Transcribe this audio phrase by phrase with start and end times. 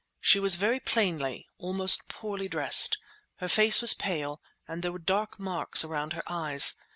[0.19, 2.97] She was very plainly, almost poorly, dressed.
[3.35, 6.73] Her face was pale and there were dark marks around her eyes.